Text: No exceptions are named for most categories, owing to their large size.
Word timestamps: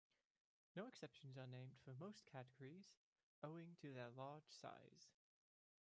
No 0.75 0.87
exceptions 0.87 1.37
are 1.37 1.45
named 1.45 1.75
for 1.85 1.93
most 1.93 2.25
categories, 2.25 2.95
owing 3.43 3.75
to 3.83 3.93
their 3.93 4.09
large 4.09 4.49
size. 4.49 5.11